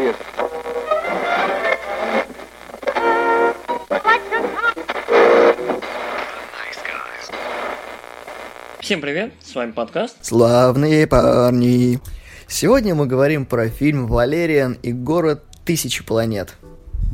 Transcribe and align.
человек. 0.00 0.16
Всем 8.80 9.00
привет, 9.00 9.32
с 9.44 9.54
вами 9.54 9.70
подкаст. 9.72 10.16
Славные 10.22 11.06
парни. 11.06 12.00
Сегодня 12.48 12.94
мы 12.94 13.06
говорим 13.06 13.46
про 13.46 13.68
фильм 13.68 14.06
«Валериан 14.06 14.78
и 14.82 14.92
город 14.92 15.44
тысячи 15.64 16.02
планет». 16.04 16.54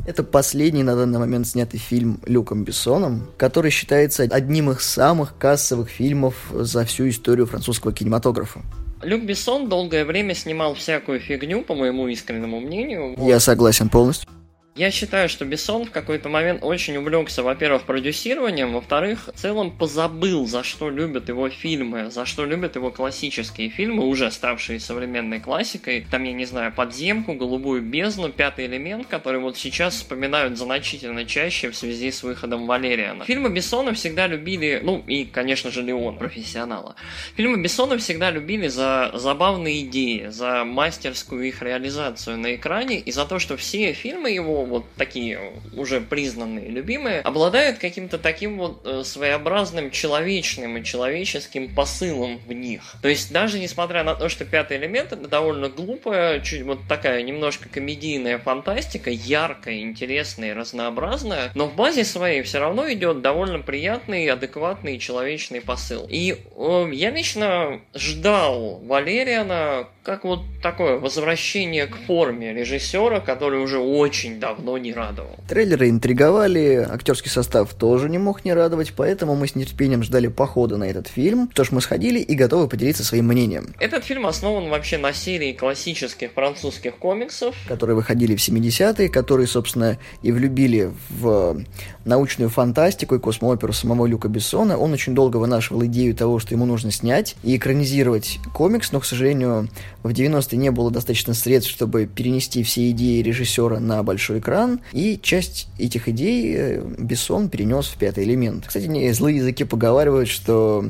Это 0.07 0.23
последний 0.23 0.83
на 0.83 0.95
данный 0.95 1.19
момент 1.19 1.45
снятый 1.45 1.79
фильм 1.79 2.21
Люком 2.25 2.63
Бессоном, 2.63 3.27
который 3.37 3.71
считается 3.71 4.23
одним 4.23 4.71
из 4.71 4.81
самых 4.81 5.37
кассовых 5.37 5.89
фильмов 5.89 6.35
за 6.51 6.85
всю 6.85 7.09
историю 7.09 7.45
французского 7.45 7.91
кинематографа. 7.91 8.61
Люк 9.01 9.23
Бессон 9.23 9.69
долгое 9.69 10.05
время 10.05 10.33
снимал 10.33 10.73
всякую 10.73 11.19
фигню, 11.19 11.61
по 11.61 11.75
моему 11.75 12.07
искреннему 12.07 12.59
мнению. 12.59 13.15
Я 13.17 13.39
согласен 13.39 13.89
полностью. 13.89 14.27
Я 14.77 14.91
считаю, 14.91 15.27
что 15.27 15.43
Бессон 15.43 15.85
в 15.85 15.91
какой-то 15.91 16.29
момент 16.29 16.63
очень 16.63 16.97
увлекся, 16.97 17.41
во-первых, 17.41 17.81
продюсированием, 17.85 18.73
во-вторых, 18.73 19.27
в 19.33 19.35
целом 19.35 19.71
позабыл, 19.71 20.45
за 20.45 20.61
что 20.61 20.91
любят 20.91 21.29
его 21.29 21.49
фильмы, 21.49 22.11
за 22.11 22.27
что 22.27 22.45
любят 22.45 22.75
его 22.75 22.91
классические 22.91 23.69
фильмы, 23.69 24.05
уже 24.05 24.29
ставшие 24.29 24.79
современной 24.79 25.39
классикой. 25.39 26.05
Там, 26.11 26.25
я 26.25 26.33
не 26.33 26.45
знаю, 26.45 26.71
«Подземку», 26.71 27.33
«Голубую 27.33 27.81
бездну», 27.81 28.29
«Пятый 28.29 28.67
элемент», 28.67 29.07
который 29.07 29.39
вот 29.39 29.57
сейчас 29.57 29.95
вспоминают 29.95 30.59
значительно 30.59 31.25
чаще 31.25 31.71
в 31.71 31.75
связи 31.75 32.11
с 32.11 32.21
выходом 32.21 32.67
Валериана. 32.67 33.25
Фильмы 33.25 33.49
Бессона 33.49 33.95
всегда 33.95 34.27
любили, 34.27 34.79
ну 34.83 35.03
и, 35.07 35.25
конечно 35.25 35.71
же, 35.71 35.81
Леон, 35.81 36.19
профессионала. 36.19 36.95
Фильмы 37.35 37.63
Бессона 37.63 37.97
всегда 37.97 38.29
любили 38.29 38.67
за 38.67 39.09
забавные 39.15 39.81
идеи, 39.85 40.27
за 40.27 40.63
мастерскую 40.65 41.47
их 41.47 41.63
реализацию 41.63 42.37
на 42.37 42.53
экране 42.53 42.99
и 42.99 43.11
за 43.11 43.25
то, 43.25 43.39
что 43.39 43.57
все 43.57 43.93
фильмы 43.93 44.29
его 44.29 44.66
вот 44.67 44.85
такие 44.97 45.53
уже 45.73 46.01
признанные, 46.01 46.69
любимые, 46.69 47.21
обладают 47.21 47.77
каким-то 47.77 48.17
таким 48.17 48.57
вот 48.57 48.81
э, 48.85 49.03
своеобразным 49.03 49.91
человечным 49.91 50.77
и 50.77 50.83
человеческим 50.83 51.73
посылом 51.73 52.39
в 52.45 52.53
них. 52.53 52.81
То 53.01 53.07
есть 53.07 53.31
даже 53.31 53.59
несмотря 53.59 54.03
на 54.03 54.15
то, 54.15 54.29
что 54.29 54.45
пятый 54.45 54.77
элемент 54.77 55.11
это 55.11 55.27
довольно 55.27 55.69
глупая, 55.69 56.39
чуть 56.41 56.63
вот 56.63 56.79
такая 56.87 57.21
немножко 57.23 57.69
комедийная 57.69 58.37
фантастика, 58.37 59.09
яркая, 59.09 59.81
интересная, 59.81 60.53
разнообразная, 60.53 61.51
но 61.55 61.67
в 61.67 61.75
базе 61.75 62.03
своей 62.03 62.41
все 62.41 62.59
равно 62.59 62.91
идет 62.91 63.21
довольно 63.21 63.59
приятный, 63.59 64.27
адекватный 64.27 64.99
человечный 64.99 65.61
посыл. 65.61 66.07
И 66.09 66.37
э, 66.55 66.89
я 66.93 67.11
лично 67.11 67.81
ждал 67.93 68.79
Валериана 68.85 69.87
как 70.07 70.23
вот 70.23 70.39
такое 70.63 70.97
возвращение 70.97 71.85
к 71.85 71.97
форме 71.97 72.53
режиссера, 72.53 73.19
который 73.19 73.59
уже 73.59 73.77
очень 73.77 74.39
давно 74.39 74.56
не 74.77 74.93
радовал. 74.93 75.35
Трейлеры 75.47 75.89
интриговали, 75.89 76.87
актерский 76.89 77.31
состав 77.31 77.73
тоже 77.73 78.09
не 78.09 78.17
мог 78.17 78.45
не 78.45 78.53
радовать, 78.53 78.93
поэтому 78.95 79.35
мы 79.35 79.47
с 79.47 79.55
нетерпением 79.55 80.03
ждали 80.03 80.27
похода 80.27 80.77
на 80.77 80.85
этот 80.85 81.07
фильм. 81.07 81.49
Что 81.53 81.63
ж, 81.63 81.71
мы 81.71 81.81
сходили 81.81 82.19
и 82.19 82.35
готовы 82.35 82.67
поделиться 82.67 83.03
своим 83.03 83.27
мнением. 83.27 83.73
Этот 83.79 84.03
фильм 84.03 84.25
основан 84.25 84.69
вообще 84.69 84.97
на 84.97 85.13
серии 85.13 85.53
классических 85.53 86.31
французских 86.31 86.97
комиксов. 86.97 87.55
Которые 87.67 87.95
выходили 87.95 88.35
в 88.35 88.39
70-е, 88.39 89.09
которые, 89.09 89.47
собственно, 89.47 89.97
и 90.21 90.31
влюбили 90.31 90.91
в 91.09 91.63
научную 92.05 92.49
фантастику 92.49 93.15
и 93.15 93.19
космооперу 93.19 93.73
самого 93.73 94.05
Люка 94.05 94.29
Бессона. 94.29 94.77
Он 94.77 94.93
очень 94.93 95.13
долго 95.13 95.37
вынашивал 95.37 95.85
идею 95.85 96.15
того, 96.15 96.39
что 96.39 96.53
ему 96.53 96.65
нужно 96.65 96.91
снять 96.91 97.35
и 97.43 97.55
экранизировать 97.57 98.39
комикс, 98.53 98.91
но, 98.91 98.99
к 98.99 99.05
сожалению, 99.05 99.69
в 100.03 100.09
90-е 100.09 100.57
не 100.57 100.71
было 100.71 100.89
достаточно 100.89 101.33
средств, 101.33 101.71
чтобы 101.71 102.05
перенести 102.05 102.63
все 102.63 102.89
идеи 102.91 103.21
режиссера 103.21 103.79
на 103.79 104.01
большой 104.03 104.36
экран, 104.37 104.81
и 104.91 105.19
часть 105.21 105.67
этих 105.77 106.07
идей 106.07 106.53
э, 106.55 106.81
Бессон 106.97 107.49
перенес 107.49 107.87
в 107.87 107.97
пятый 107.97 108.23
элемент. 108.23 108.65
Кстати, 108.67 109.11
злые 109.11 109.37
языки 109.37 109.63
поговаривают, 109.63 110.29
что 110.29 110.85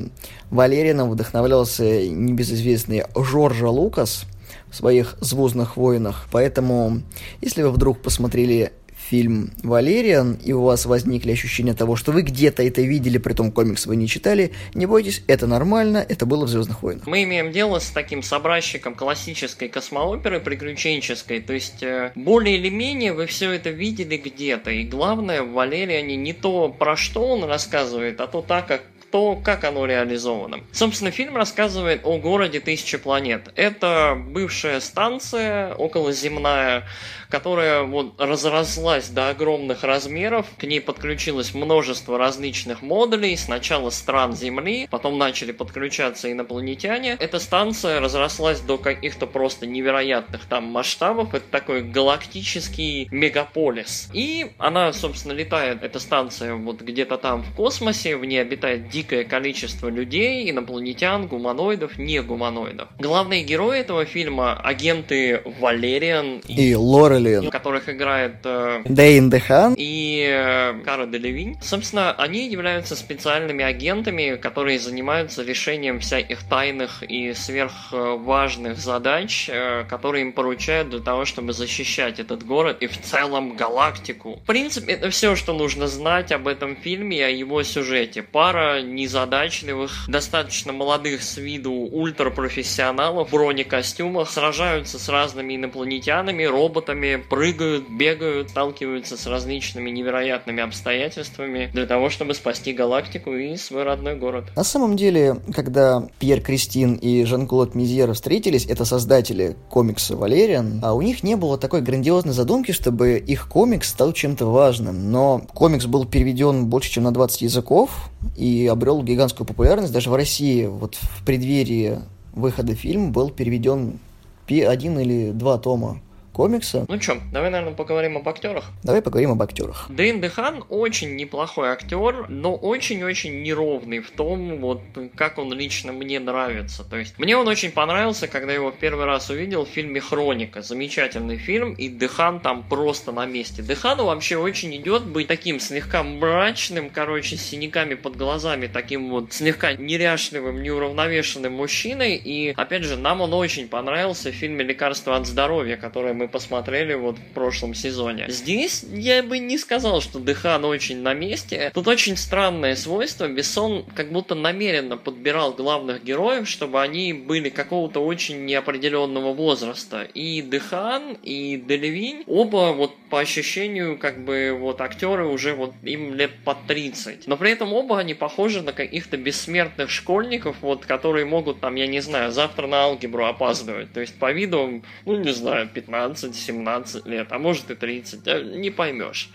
Валерианом 0.50 1.10
вдохновлялся 1.10 2.08
небезызвестный 2.08 3.04
Жоржа 3.16 3.70
Лукас 3.70 4.26
в 4.70 4.76
своих 4.76 5.16
«Звездных 5.22 5.78
войнах», 5.78 6.28
поэтому, 6.32 7.02
если 7.42 7.64
вы 7.64 7.72
вдруг 7.72 8.02
посмотрели 8.02 8.72
фильм 9.10 9.52
«Валериан», 9.64 10.38
и 10.44 10.54
у 10.54 10.64
вас 10.64 10.86
возникли 10.86 11.32
ощущения 11.32 11.74
того, 11.74 11.96
что 11.96 12.12
вы 12.12 12.22
где-то 12.22 12.64
это 12.64 12.82
видели, 12.82 13.18
при 13.18 13.34
том 13.34 13.52
комикс 13.52 13.86
вы 13.86 13.96
не 13.96 14.08
читали, 14.08 14.52
не 14.74 14.86
бойтесь, 14.86 15.24
это 15.28 15.48
нормально, 15.48 16.06
это 16.08 16.26
было 16.26 16.46
в 16.46 16.50
«Звездных 16.50 16.84
войнах». 16.84 17.08
Мы 17.08 17.24
имеем 17.24 17.52
дело 17.52 17.80
с 17.80 17.90
таким 17.90 18.22
собращиком 18.22 18.96
классической 18.96 19.70
космооперы, 19.70 20.40
приключенческой, 20.40 21.42
то 21.42 21.54
есть 21.54 21.84
э, 21.84 22.12
более 22.16 22.58
или 22.58 22.70
менее 22.70 23.14
вы 23.14 23.26
все 23.28 23.52
это 23.52 23.70
видели 23.70 24.18
где-то, 24.18 24.72
и 24.72 24.84
главное 24.84 25.42
в 25.42 25.54
«Валериане» 25.54 26.16
не 26.16 26.34
то, 26.34 26.70
про 26.70 26.96
что 26.96 27.28
он 27.28 27.44
рассказывает, 27.46 28.20
а 28.22 28.28
то 28.28 28.42
так, 28.42 28.68
как 28.68 28.82
то, 29.12 29.36
как 29.36 29.64
оно 29.64 29.86
реализовано. 29.86 30.60
Собственно, 30.72 31.12
фильм 31.12 31.36
рассказывает 31.36 32.02
о 32.04 32.18
городе 32.18 32.60
Тысячи 32.60 32.98
планет. 32.98 33.52
Это 33.56 34.18
бывшая 34.18 34.80
станция 34.80 35.74
околоземная, 35.76 36.84
которая 37.30 37.84
вот 37.84 38.20
разрослась 38.20 39.10
до 39.10 39.30
огромных 39.30 39.84
размеров. 39.84 40.46
К 40.58 40.64
ней 40.64 40.82
подключилось 40.82 41.54
множество 41.54 42.18
различных 42.18 42.82
модулей. 42.82 43.36
Сначала 43.38 43.90
стран 43.90 44.36
Земли, 44.36 44.88
потом 44.90 45.18
начали 45.18 45.52
подключаться 45.52 46.32
инопланетяне. 46.32 47.18
Эта 47.20 47.40
станция 47.40 48.00
разрослась 48.00 48.60
до 48.62 48.78
каких-то 48.78 49.28
просто 49.28 49.66
невероятных 49.66 50.46
там 50.46 50.66
масштабов. 50.66 51.34
Это 51.34 51.46
такой 51.50 51.82
галактический 51.82 53.08
мегаполис. 53.12 54.10
И 54.14 54.52
она, 54.58 54.94
собственно, 54.94 55.34
летает, 55.34 55.84
эта 55.84 56.00
станция 56.00 56.56
вот 56.56 56.82
где-то 56.82 57.18
там 57.18 57.44
в 57.44 57.54
космосе. 57.56 58.18
В 58.18 58.26
ней 58.26 58.40
обитает 58.42 58.90
дикое 58.98 59.26
количество 59.26 59.90
людей, 59.90 60.50
инопланетян, 60.50 61.28
гуманоидов, 61.28 62.00
не 62.00 62.20
гуманоидов. 62.20 62.88
Главные 62.98 63.44
герои 63.44 63.80
этого 63.80 64.06
фильма 64.06 64.60
агенты 64.60 65.44
Валериан 65.60 66.42
и, 66.48 66.74
Лорелин. 66.74 67.52
Которых 67.52 67.90
играет 67.90 68.38
э, 68.44 68.82
Дэйн 68.86 69.30
Дехан. 69.30 69.76
И 69.78 70.28
э, 70.28 70.82
Кара 70.84 71.06
Делевинь. 71.06 71.58
Собственно, 71.62 72.12
они 72.14 72.50
являются 72.50 72.96
специальными 72.96 73.64
агентами, 73.64 74.36
которые 74.36 74.80
занимаются 74.80 75.44
решением 75.44 76.00
всяких 76.00 76.42
тайных 76.44 77.04
и 77.04 77.34
сверхважных 77.34 78.78
задач, 78.78 79.48
э, 79.48 79.84
которые 79.88 80.24
им 80.24 80.34
поручают 80.34 80.90
для 80.90 81.02
того, 81.02 81.26
чтобы 81.26 81.54
защищать 81.54 82.20
этот 82.20 82.44
город 82.44 82.78
и 82.80 82.88
в 82.88 83.00
целом 83.00 83.56
галактику. 83.56 84.40
В 84.44 84.48
принципе, 84.48 84.94
это 84.94 85.12
все, 85.12 85.36
что 85.36 85.54
нужно 85.54 85.86
знать 85.86 86.32
об 86.32 86.48
этом 86.48 86.76
фильме 86.76 87.18
и 87.18 87.22
о 87.22 87.30
его 87.30 87.62
сюжете. 87.62 88.24
Пара 88.24 88.82
незадачливых, 88.96 90.06
достаточно 90.08 90.74
молодых 90.74 91.24
с 91.24 91.38
виду 91.38 91.72
ультрапрофессионалов 91.72 93.30
в 93.30 93.32
бронекостюмах 93.32 94.30
сражаются 94.30 95.00
с 95.00 95.10
разными 95.10 95.56
инопланетянами, 95.56 96.44
роботами, 96.44 97.16
прыгают, 97.30 97.90
бегают, 97.90 98.50
сталкиваются 98.50 99.18
с 99.18 99.26
различными 99.28 99.90
невероятными 99.90 100.64
обстоятельствами 100.64 101.70
для 101.74 101.86
того, 101.86 102.10
чтобы 102.10 102.34
спасти 102.34 102.74
галактику 102.74 103.34
и 103.34 103.56
свой 103.58 103.84
родной 103.84 104.16
город. 104.16 104.46
На 104.56 104.64
самом 104.64 104.96
деле, 104.96 105.38
когда 105.54 106.08
Пьер 106.20 106.42
Кристин 106.42 106.96
и 106.96 107.24
Жан-Клод 107.24 107.76
Мизьер 107.76 108.14
встретились, 108.14 108.66
это 108.66 108.86
создатели 108.86 109.56
комикса 109.70 110.16
«Валериан», 110.16 110.80
а 110.84 110.94
у 110.94 111.02
них 111.02 111.24
не 111.24 111.36
было 111.36 111.58
такой 111.58 111.82
грандиозной 111.82 112.34
задумки, 112.34 112.72
чтобы 112.72 113.18
их 113.18 113.48
комикс 113.48 113.90
стал 113.90 114.14
чем-то 114.14 114.46
важным. 114.46 115.12
Но 115.12 115.42
комикс 115.54 115.86
был 115.86 116.06
переведен 116.06 116.68
больше, 116.68 116.92
чем 116.92 117.04
на 117.04 117.12
20 117.12 117.42
языков 117.44 118.10
и 118.36 118.68
обрел 118.78 119.04
гигантскую 119.04 119.46
популярность. 119.46 119.92
Даже 119.92 120.10
в 120.10 120.16
России 120.16 120.66
вот 120.66 120.96
в 120.96 121.26
преддверии 121.26 122.00
выхода 122.34 122.76
фильма 122.76 123.10
был 123.10 123.30
переведен 123.30 124.00
один 124.48 124.98
или 125.00 125.32
два 125.32 125.58
тома 125.58 126.00
комикса. 126.38 126.86
Ну 126.88 127.02
что, 127.02 127.18
давай, 127.34 127.50
наверное, 127.50 127.74
поговорим 127.74 128.16
об 128.16 128.30
актерах. 128.30 128.66
Давай 128.84 129.02
поговорим 129.02 129.32
об 129.32 129.42
актерах. 129.42 129.88
Дэйн 129.90 130.22
Дехан 130.22 130.64
очень 130.70 131.16
неплохой 131.16 131.70
актер, 131.70 132.30
но 132.30 132.56
очень-очень 132.56 133.42
неровный 133.42 134.02
в 134.02 134.12
том, 134.12 134.60
вот 134.60 134.82
как 135.16 135.40
он 135.40 135.52
лично 135.52 135.94
мне 135.94 136.20
нравится. 136.20 136.84
То 136.84 136.98
есть 136.98 137.18
мне 137.18 137.36
он 137.36 137.48
очень 137.48 137.72
понравился, 137.72 138.28
когда 138.28 138.54
его 138.54 138.70
первый 138.70 139.06
раз 139.06 139.32
увидел 139.32 139.66
в 139.66 139.70
фильме 139.70 140.00
Хроника. 140.00 140.62
Замечательный 140.62 141.38
фильм, 141.38 141.74
и 141.74 141.88
Дехан 141.88 142.40
там 142.40 142.64
просто 142.70 143.12
на 143.12 143.26
месте. 143.26 143.64
Дехану 143.64 144.06
вообще 144.06 144.38
очень 144.38 144.76
идет 144.76 145.08
быть 145.08 145.26
таким 145.28 145.60
слегка 145.60 146.04
мрачным, 146.04 146.92
короче, 146.92 147.36
с 147.36 147.42
синяками 147.42 147.96
под 147.96 148.16
глазами, 148.16 148.68
таким 148.68 149.10
вот 149.10 149.34
слегка 149.34 149.74
неряшливым, 149.74 150.62
неуравновешенным 150.62 151.54
мужчиной. 151.54 152.16
И, 152.16 152.54
опять 152.56 152.84
же, 152.84 152.96
нам 152.96 153.22
он 153.22 153.34
очень 153.34 153.68
понравился 153.68 154.30
в 154.30 154.36
фильме 154.36 154.64
«Лекарство 154.64 155.16
от 155.16 155.26
здоровья», 155.26 155.78
которое 155.78 156.14
мы 156.14 156.27
посмотрели 156.28 156.94
вот 156.94 157.18
в 157.18 157.34
прошлом 157.34 157.74
сезоне. 157.74 158.26
Здесь 158.28 158.84
я 158.84 159.24
бы 159.24 159.40
не 159.40 159.58
сказал, 159.58 160.02
что 160.02 160.20
Дехан 160.20 160.66
очень 160.66 161.02
на 161.02 161.14
месте. 161.14 161.72
Тут 161.74 161.88
очень 161.88 162.18
странное 162.18 162.76
свойство. 162.76 163.28
Бессон 163.28 163.86
как 163.96 164.12
будто 164.12 164.36
намеренно 164.36 164.98
подбирал 164.98 165.54
главных 165.54 166.04
героев, 166.04 166.48
чтобы 166.48 166.82
они 166.82 167.14
были 167.14 167.50
какого-то 167.50 168.00
очень 168.00 168.46
неопределенного 168.46 169.34
возраста. 169.34 170.08
И 170.14 170.42
Дехан, 170.42 171.18
и 171.24 171.58
Делевинь, 171.58 172.24
оба 172.28 172.74
вот 172.74 172.96
по 173.10 173.20
ощущению 173.20 173.98
как 173.98 174.24
бы 174.24 174.56
вот 174.60 174.82
актеры 174.82 175.28
уже 175.28 175.54
вот 175.54 175.74
им 175.84 176.14
лет 176.14 176.32
под 176.44 176.66
30. 176.68 177.28
Но 177.28 177.38
при 177.38 177.52
этом 177.52 177.74
оба 177.74 178.00
они 178.00 178.14
похожи 178.14 178.62
на 178.62 178.74
каких-то 178.74 179.18
бессмертных 179.18 179.90
школьников, 179.90 180.58
вот, 180.62 180.86
которые 180.86 181.26
могут 181.26 181.60
там, 181.60 181.76
я 181.76 181.88
не 181.88 182.02
знаю, 182.02 182.32
завтра 182.32 182.68
на 182.68 182.84
алгебру 182.84 183.26
опаздывать. 183.26 183.94
То 183.94 184.02
есть 184.02 184.18
по 184.20 184.32
виду, 184.32 184.84
ну 185.06 185.16
не 185.16 185.32
знаю, 185.32 185.70
15-17 186.18 187.08
лет, 187.10 187.28
а 187.32 187.40
может 187.40 187.70
и 187.72 187.76
30, 187.76 188.56
не 188.58 188.70
поймешь. 188.70 189.30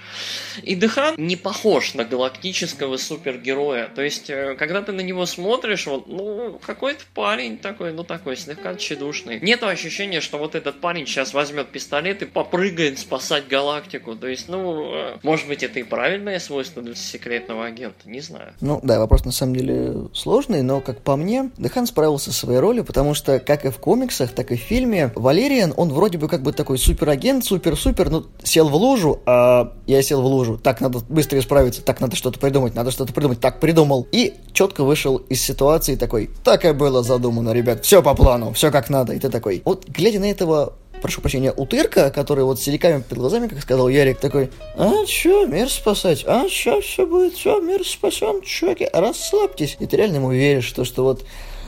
И 0.62 0.74
Дехан 0.74 1.14
не 1.16 1.36
похож 1.36 1.94
на 1.94 2.04
галактического 2.04 2.96
супергероя. 2.96 3.88
То 3.94 4.02
есть, 4.02 4.30
э, 4.30 4.54
когда 4.58 4.82
ты 4.82 4.92
на 4.92 5.00
него 5.00 5.26
смотришь, 5.26 5.86
вот, 5.86 6.06
ну, 6.06 6.60
какой-то 6.64 7.04
парень 7.14 7.58
такой, 7.58 7.92
ну, 7.92 8.04
такой 8.04 8.36
слегка 8.36 8.74
тщедушный. 8.74 9.40
Нет 9.40 9.62
ощущения, 9.62 10.20
что 10.20 10.38
вот 10.38 10.54
этот 10.54 10.80
парень 10.80 11.06
сейчас 11.06 11.34
возьмет 11.34 11.68
пистолет 11.68 12.22
и 12.22 12.26
попрыгает 12.26 12.98
спасать 12.98 13.48
галактику. 13.48 14.16
То 14.16 14.28
есть, 14.28 14.48
ну, 14.48 14.94
э, 14.94 15.18
может 15.22 15.48
быть, 15.48 15.62
это 15.62 15.80
и 15.80 15.82
правильное 15.82 16.38
свойство 16.38 16.82
для 16.82 16.94
секретного 16.94 17.66
агента, 17.66 18.08
не 18.08 18.20
знаю. 18.20 18.54
Ну, 18.60 18.80
да, 18.82 18.98
вопрос 18.98 19.24
на 19.24 19.32
самом 19.32 19.56
деле 19.56 20.08
сложный, 20.12 20.62
но, 20.62 20.80
как 20.80 21.00
по 21.00 21.16
мне, 21.16 21.50
Дехан 21.56 21.86
справился 21.86 22.32
со 22.32 22.40
своей 22.40 22.58
ролью, 22.58 22.84
потому 22.84 23.14
что, 23.14 23.38
как 23.38 23.64
и 23.64 23.70
в 23.70 23.78
комиксах, 23.78 24.32
так 24.32 24.52
и 24.52 24.56
в 24.56 24.60
фильме, 24.60 25.12
Валериан, 25.14 25.72
он 25.76 25.90
вроде 25.90 26.18
бы 26.18 26.28
как 26.28 26.42
бы 26.42 26.52
такой 26.52 26.71
суперагент, 26.78 27.44
супер-супер, 27.44 28.10
ну, 28.10 28.26
сел 28.42 28.68
в 28.68 28.74
лужу, 28.74 29.20
а 29.26 29.72
я 29.86 30.02
сел 30.02 30.22
в 30.22 30.26
лужу. 30.26 30.58
Так, 30.58 30.80
надо 30.80 31.00
быстро 31.08 31.38
исправиться, 31.38 31.82
так, 31.82 32.00
надо 32.00 32.16
что-то 32.16 32.38
придумать, 32.38 32.74
надо 32.74 32.90
что-то 32.90 33.12
придумать, 33.12 33.40
так, 33.40 33.60
придумал. 33.60 34.06
И 34.12 34.34
четко 34.52 34.84
вышел 34.84 35.16
из 35.16 35.42
ситуации 35.42 35.96
такой, 35.96 36.30
так 36.44 36.64
и 36.64 36.72
было 36.72 37.02
задумано, 37.02 37.52
ребят, 37.52 37.84
все 37.84 38.02
по 38.02 38.14
плану, 38.14 38.52
все 38.52 38.70
как 38.70 38.90
надо. 38.90 39.12
И 39.12 39.18
ты 39.18 39.28
такой, 39.28 39.62
вот, 39.64 39.88
глядя 39.88 40.20
на 40.20 40.30
этого 40.30 40.74
прошу 41.02 41.20
прощения, 41.20 41.52
утырка, 41.52 42.10
который 42.10 42.44
вот 42.44 42.60
с 42.60 42.62
силиками 42.62 43.02
перед 43.02 43.20
глазами, 43.20 43.48
как 43.48 43.60
сказал 43.60 43.88
Ярик, 43.88 44.18
такой, 44.20 44.50
а 44.76 45.04
чё, 45.04 45.46
мир 45.46 45.68
спасать, 45.68 46.24
а 46.26 46.48
сейчас 46.48 46.84
все 46.84 47.06
будет, 47.06 47.34
все, 47.34 47.60
мир 47.60 47.84
спасен, 47.84 48.40
чуваки, 48.42 48.88
расслабьтесь. 48.92 49.76
И 49.80 49.86
ты 49.86 49.96
реально 49.96 50.16
ему 50.16 50.30
веришь, 50.30 50.64
что, 50.64 50.84
что 50.84 51.02
вот 51.02 51.24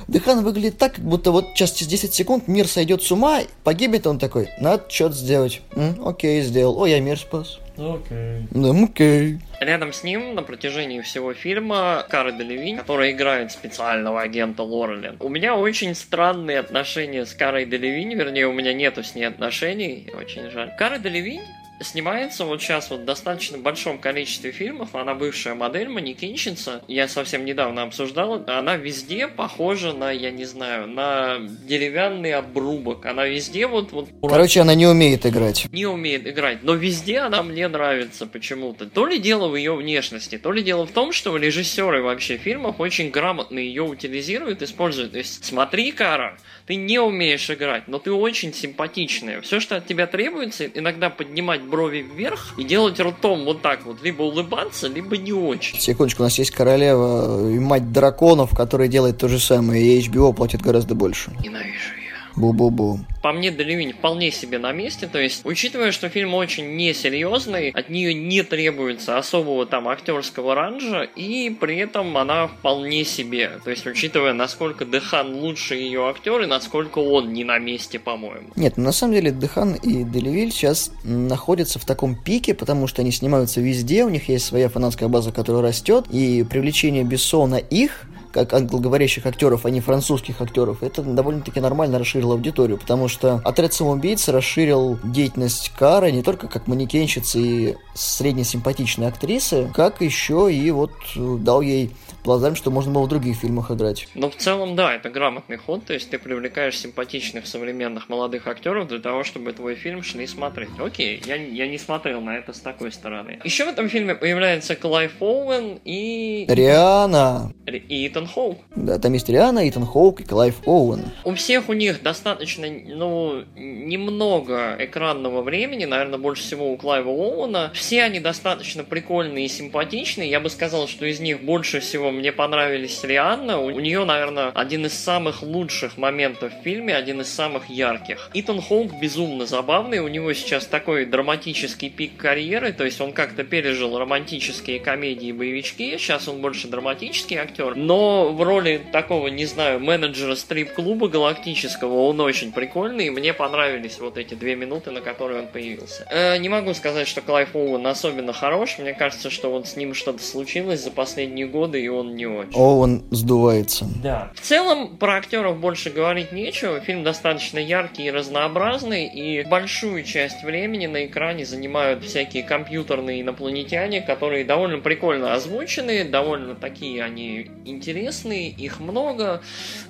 Дехан 0.09 0.45
выглядит 0.45 0.79
так, 0.79 0.95
как 0.95 1.05
будто 1.05 1.31
вот 1.31 1.47
сейчас 1.55 1.73
через 1.73 1.91
10 1.91 2.15
секунд 2.15 2.49
мир 2.49 2.69
сойдет 2.69 3.03
с 3.03 3.11
ума, 3.11 3.41
погибнет 3.63 4.07
он 4.07 4.19
такой, 4.19 4.49
надо 4.61 4.85
что-то 4.89 5.15
сделать. 5.15 5.63
М, 5.75 6.07
окей, 6.07 6.43
сделал. 6.43 6.81
О, 6.83 6.87
я 6.87 7.01
мир 7.01 7.19
спас. 7.19 7.59
Окей. 7.77 8.47
Да, 8.51 8.71
окей. 8.85 9.39
Рядом 9.61 9.93
с 9.93 10.05
ним 10.05 10.35
на 10.35 10.43
протяжении 10.43 11.01
всего 11.01 11.35
фильма 11.35 12.05
Кара 12.09 12.31
Делевинь, 12.33 12.77
которая 12.77 13.11
играет 13.11 13.51
специального 13.51 14.21
агента 14.21 14.63
Лорелин. 14.63 15.17
У 15.21 15.29
меня 15.29 15.57
очень 15.57 15.95
странные 15.95 16.61
отношения 16.61 17.27
с 17.27 17.35
Карой 17.35 17.67
Делевинь, 17.67 18.15
вернее, 18.15 18.47
у 18.47 18.53
меня 18.53 18.73
нету 18.73 19.03
с 19.03 19.15
ней 19.15 19.25
отношений, 19.25 20.09
очень 20.17 20.51
жаль. 20.51 20.73
Кара 20.79 20.99
Делевинь 20.99 21.43
снимается 21.81 22.45
вот 22.45 22.63
сейчас 22.63 22.91
вот 22.91 23.01
в 23.01 23.05
достаточно 23.05 23.59
большом 23.59 23.99
количестве 23.99 24.53
фильмов. 24.53 24.95
Она 24.95 25.15
бывшая 25.15 25.55
модель, 25.55 25.89
манекенщица. 25.89 26.83
Я 26.89 27.09
совсем 27.09 27.45
недавно 27.45 27.83
обсуждал. 27.83 28.45
Она 28.47 28.77
везде 28.77 29.29
похожа 29.29 29.93
на, 29.93 30.11
я 30.11 30.31
не 30.31 30.45
знаю, 30.45 30.87
на 30.87 31.39
деревянный 31.41 32.35
обрубок. 32.35 33.07
Она 33.07 33.27
везде 33.27 33.67
вот... 33.67 33.93
вот 33.93 34.09
Короче, 34.23 34.61
она 34.61 34.75
не 34.75 34.87
умеет 34.87 35.27
играть. 35.27 35.67
не 35.73 35.87
умеет 35.87 36.27
играть, 36.27 36.63
но 36.63 36.75
везде 36.75 37.19
она 37.19 37.43
мне 37.43 37.69
нравится 37.69 38.27
почему-то. 38.27 38.87
То 38.87 39.07
ли 39.07 39.19
дело 39.19 39.49
в 39.49 39.57
ее 39.57 39.75
внешности, 39.75 40.39
то 40.39 40.53
ли 40.53 40.63
дело 40.63 40.87
в 40.87 40.93
том, 40.93 41.13
что 41.13 41.37
режиссеры 41.37 42.03
вообще 42.03 42.37
фильмов 42.37 42.81
очень 42.81 43.11
грамотно 43.11 43.59
ее 43.59 43.83
утилизируют, 43.83 44.63
используют. 44.63 45.13
То 45.13 45.19
есть, 45.19 45.45
смотри, 45.45 45.93
Кара, 45.93 46.39
ты 46.67 46.77
не 46.77 46.99
умеешь 46.99 47.51
играть, 47.51 47.89
но 47.89 47.99
ты 47.99 48.13
очень 48.13 48.55
симпатичная. 48.55 49.41
Все, 49.41 49.61
что 49.61 49.77
от 49.77 49.87
тебя 49.87 50.07
требуется, 50.07 50.67
иногда 50.67 51.11
поднимать 51.11 51.64
брови 51.65 52.03
вверх 52.03 52.55
и 52.57 52.65
делать 52.65 53.01
ртом 53.01 53.45
вот 53.45 53.63
так 53.63 53.85
вот, 53.85 54.03
либо 54.03 54.23
улыбаться, 54.23 54.89
либо 54.89 55.17
не 55.17 55.33
очень. 55.33 55.79
Секундочку, 55.81 56.23
у 56.23 56.27
нас 56.27 56.39
есть 56.39 56.51
королева 56.51 57.51
и 57.51 57.59
мать 57.59 57.93
драконов, 57.93 58.51
которая 58.57 58.89
делает 58.89 59.19
то 59.19 59.29
же 59.29 59.39
самое, 59.39 59.83
и 59.83 60.01
HBO 60.09 60.33
платит 60.33 60.63
гораздо 60.63 60.95
больше. 60.95 61.33
Ненавижу 61.43 61.95
ее. 61.97 62.04
Бу-бу-бу. 62.37 63.01
По 63.23 63.33
мне, 63.33 63.51
Делевинь 63.51 63.93
вполне 63.93 64.31
себе 64.31 64.59
на 64.59 64.73
месте, 64.73 65.07
то 65.07 65.19
есть, 65.19 65.47
учитывая, 65.47 65.93
что 65.93 66.09
фильм 66.09 66.35
очень 66.35 66.77
несерьезный, 66.77 67.71
от 67.71 67.89
нее 67.89 68.13
не 68.13 68.43
требуется 68.43 69.17
особого 69.17 69.65
там 69.67 69.89
актерского 69.89 70.55
ранжа, 70.55 71.03
и 71.03 71.49
при 71.51 71.77
этом 71.77 72.17
она 72.19 72.49
вполне 72.49 73.05
себе, 73.05 73.53
то 73.65 73.71
есть, 73.71 73.87
учитывая, 73.87 74.35
насколько 74.35 74.85
Дехан 74.85 75.37
лучше 75.37 75.75
ее 75.75 76.09
актер, 76.09 76.43
и 76.43 76.47
насколько 76.47 76.99
он 76.99 77.33
не 77.33 77.45
на 77.45 77.59
месте, 77.59 77.99
по-моему. 77.99 78.49
Нет, 78.57 78.77
на 78.77 78.93
самом 78.93 79.15
деле 79.15 79.31
Дехан 79.31 79.75
и 79.75 80.05
Делевиль 80.05 80.53
сейчас 80.53 80.93
находятся 81.03 81.79
в 81.79 81.87
таком 81.87 82.15
пике, 82.15 82.53
потому 82.55 82.87
что 82.87 83.03
они 83.03 83.13
снимаются 83.13 83.61
везде, 83.61 84.05
у 84.05 84.11
них 84.11 84.29
есть 84.29 84.45
своя 84.45 84.69
фанатская 84.69 85.09
база, 85.09 85.33
которая 85.33 85.63
растет, 85.63 86.07
и 86.11 86.45
привлечение 86.49 87.05
Бессона 87.05 87.57
их 87.57 88.07
как 88.35 88.53
англоговорящих 88.53 89.27
актеров, 89.27 89.65
а 89.65 89.71
не 89.71 89.81
французских 89.81 90.41
актеров, 90.41 90.83
это 90.83 91.03
довольно-таки 91.03 91.61
нормально 91.61 92.01
расширило 92.01 92.35
аудиторию, 92.35 92.79
потому 92.79 93.07
что 93.07 93.41
отряд 93.45 93.73
самоубийц 93.73 94.29
расширил 94.29 94.99
деятельность 95.05 95.71
Кары 95.79 96.11
не 96.11 96.23
только 96.23 96.49
как 96.49 96.67
манекенщицы 96.67 97.41
и 97.41 97.77
среднесимпатичной 97.95 99.07
актрисы, 99.07 99.71
как 99.73 100.01
еще 100.01 100.53
и 100.53 100.69
вот 100.73 100.91
э, 101.15 101.37
дал 101.39 101.61
ей 101.61 101.93
плацдарм, 102.25 102.57
что 102.57 102.71
можно 102.71 102.93
было 102.93 103.05
в 103.05 103.09
других 103.09 103.37
фильмах 103.37 103.71
играть. 103.71 104.09
Но 104.15 104.31
в 104.31 104.37
целом, 104.37 104.75
да, 104.75 104.95
это 104.95 105.11
грамотный 105.11 105.57
ход, 105.57 105.85
то 105.85 105.93
есть 105.93 106.11
ты 106.11 106.19
привлекаешь 106.19 106.79
симпатичных 106.79 107.47
современных 107.47 108.09
молодых 108.09 108.49
актеров 108.49 108.89
для 108.89 108.99
того, 108.99 109.23
чтобы 109.23 109.53
твой 109.53 109.77
фильм 109.77 110.03
шли 110.03 110.27
смотреть. 110.27 110.71
Окей, 110.79 111.23
я, 111.27 111.37
я 111.37 111.69
не 111.69 111.79
смотрел 111.79 112.21
на 112.21 112.37
это 112.37 112.53
с 112.53 112.61
такой 112.61 112.91
стороны. 112.91 113.41
Еще 113.45 113.65
в 113.65 113.69
этом 113.69 113.89
фильме 113.89 114.15
появляется 114.15 114.75
Клайв 114.75 115.13
Оуэн 115.21 115.79
и... 115.85 116.47
Рианна. 116.49 117.53
и 117.67 118.09
Итан 118.09 118.27
Хоук. 118.27 118.59
Да, 118.75 118.99
там 118.99 119.13
есть 119.13 119.29
Рианна, 119.29 119.69
Итан 119.69 119.85
Хоук 119.85 120.21
и 120.21 120.25
Клайв 120.25 120.57
Оуэн. 120.67 121.05
У 121.25 121.35
всех 121.35 121.69
у 121.69 121.75
них 121.75 122.03
достаточно, 122.03 122.67
ну, 122.67 123.45
немного 123.55 124.77
экранного 124.79 125.43
времени, 125.43 125.85
наверное, 125.85 126.19
больше 126.19 126.43
всего 126.43 126.73
у 126.73 126.77
Клайва 126.79 127.11
Оуэна. 127.11 127.71
Все 127.75 128.03
они 128.03 128.21
достаточно 128.21 128.83
прикольные 128.83 129.45
и 129.45 129.49
симпатичные. 129.49 130.31
Я 130.31 130.41
бы 130.41 130.49
сказал, 130.49 130.89
что 130.89 131.05
из 131.05 131.21
них 131.21 131.43
больше 131.43 131.81
всего 131.81 132.11
мне 132.15 132.33
понравились 132.33 133.03
Рианна. 133.05 133.61
У, 133.61 133.79
нее, 133.81 134.05
наверное, 134.05 134.49
один 134.51 134.87
из 134.87 134.95
самых 134.95 135.43
лучших 135.43 135.99
моментов 135.99 136.53
в 136.53 136.63
фильме, 136.63 136.97
один 136.97 137.21
из 137.21 137.33
самых 137.33 137.69
ярких. 137.69 138.31
Итан 138.35 138.61
Хоук 138.61 138.99
безумно 139.01 139.47
забавный. 139.47 139.99
У 140.01 140.09
него 140.09 140.33
сейчас 140.33 140.67
такой 140.67 141.05
драматический 141.05 141.91
пик 141.91 142.17
карьеры, 142.17 142.73
то 142.73 142.85
есть 142.85 143.01
он 143.01 143.13
как-то 143.13 143.45
пережил 143.45 143.99
романтические 143.99 144.81
комедии 144.81 145.29
и 145.29 145.33
боевички. 145.33 145.97
Сейчас 145.99 146.29
он 146.29 146.41
больше 146.41 146.69
драматический 146.69 147.37
актер. 147.37 147.75
Но 147.77 148.33
в 148.33 148.43
роли 148.43 148.81
такого, 148.93 149.29
не 149.29 149.47
знаю, 149.47 149.81
менеджера 149.81 150.35
стрип-клуба 150.35 151.09
галактического 151.09 152.09
он 152.09 152.21
очень 152.21 152.53
прикольный. 152.53 153.07
И 153.07 153.11
мне 153.11 153.33
понравились 153.35 153.99
вот 153.99 154.17
эти 154.19 154.35
две 154.35 154.57
минуты, 154.57 154.91
на 154.91 155.01
которые 155.01 155.41
он 155.43 155.49
появился. 155.49 156.07
Э, 156.11 156.37
не 156.39 156.49
могу 156.49 156.75
сказать, 156.75 157.09
что 157.09 157.21
Клайв 157.21 157.55
Оуэн 157.55 157.87
особенно 157.87 158.33
хорош. 158.33 158.79
Мне 158.79 158.95
кажется, 158.95 159.31
что 159.31 159.51
вот 159.51 159.67
с 159.67 159.77
ним 159.77 159.95
что-то 159.95 160.23
случилось 160.23 160.81
за 160.81 160.91
последние 160.91 161.47
годы, 161.47 161.83
и 161.83 161.89
он 162.05 162.17
не 162.17 162.27
очень. 162.27 162.59
Оуэн 162.59 163.03
сдувается. 163.11 163.87
Да. 164.03 164.31
В 164.35 164.41
целом, 164.41 164.97
про 164.97 165.17
актеров 165.17 165.59
больше 165.59 165.91
говорить 165.91 166.33
нечего. 166.33 166.81
Фильм 166.81 167.03
достаточно 167.03 167.59
яркий 167.59 168.07
и 168.07 168.11
разнообразный, 168.11 169.07
и 169.07 169.45
большую 169.45 170.05
часть 170.05 170.43
времени 170.43 170.87
на 170.87 171.07
экране 171.07 171.45
занимают 171.45 172.05
всякие 172.05 172.43
компьютерные 172.43 173.23
инопланетяне, 173.23 174.01
которые 174.01 174.45
довольно 174.45 174.79
прикольно 174.79 175.35
озвучены, 175.35 176.05
довольно 176.05 176.55
такие 176.55 177.03
они 177.03 177.51
интересные, 177.65 178.51
их 178.51 178.81
много, 178.81 179.43